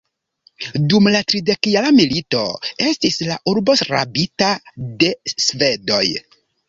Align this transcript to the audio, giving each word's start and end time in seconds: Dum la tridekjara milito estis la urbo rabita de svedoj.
Dum 0.93 1.09
la 1.15 1.19
tridekjara 1.33 1.91
milito 1.97 2.41
estis 2.93 3.19
la 3.27 3.37
urbo 3.53 3.75
rabita 3.91 4.51
de 5.05 5.11
svedoj. 5.35 6.05